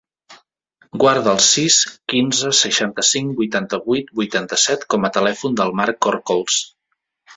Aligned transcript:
Guarda 1.01 1.33
el 1.37 1.41
sis, 1.47 1.75
quinze, 2.13 2.49
seixanta-cinc, 2.61 3.35
vuitanta-vuit, 3.41 4.09
vuitanta-set 4.21 4.87
com 4.95 5.07
a 5.07 5.13
telèfon 5.19 5.61
del 5.61 5.75
Mark 5.83 6.01
Corcoles. 6.07 6.59